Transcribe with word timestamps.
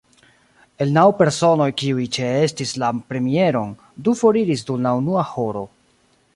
El 0.85 0.93
naŭ 0.95 1.03
personoj 1.19 1.67
kiuj 1.81 2.07
ĉeestis 2.17 2.73
la 2.85 2.91
premieron, 3.11 3.77
du 4.07 4.17
foriris 4.25 4.67
dum 4.71 4.89
la 4.89 4.99
unua 5.05 5.31
horo. 5.35 5.67